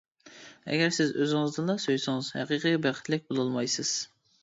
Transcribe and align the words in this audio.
ئەگەر، 0.71 0.95
سىز 0.97 1.11
ئۆزىڭىزنىلا 1.19 1.77
سۆيسىڭىز، 1.85 2.33
ھەقىقىي 2.41 2.83
بەختلىك 2.89 3.33
بولالمايسىز. 3.33 3.97